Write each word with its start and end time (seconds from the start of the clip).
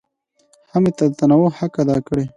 هم 0.71 0.83
یې 0.87 0.91
د 0.97 0.99
تنوع 1.19 1.49
حق 1.57 1.73
ادا 1.81 1.97
کړی. 2.07 2.25